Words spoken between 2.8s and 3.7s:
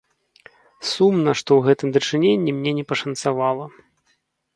пашанцавала.